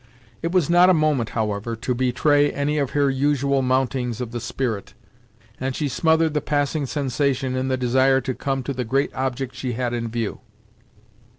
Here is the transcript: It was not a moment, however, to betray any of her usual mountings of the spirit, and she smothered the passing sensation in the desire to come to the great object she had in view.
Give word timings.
It 0.41 0.51
was 0.51 0.67
not 0.67 0.89
a 0.89 0.95
moment, 0.95 1.29
however, 1.37 1.75
to 1.75 1.93
betray 1.93 2.51
any 2.51 2.79
of 2.79 2.89
her 2.97 3.07
usual 3.07 3.61
mountings 3.61 4.19
of 4.19 4.31
the 4.31 4.39
spirit, 4.39 4.95
and 5.59 5.75
she 5.75 5.87
smothered 5.87 6.33
the 6.33 6.41
passing 6.41 6.87
sensation 6.87 7.55
in 7.55 7.67
the 7.67 7.77
desire 7.77 8.19
to 8.21 8.33
come 8.33 8.63
to 8.63 8.73
the 8.73 8.83
great 8.83 9.13
object 9.13 9.53
she 9.53 9.73
had 9.73 9.93
in 9.93 10.07
view. 10.07 10.39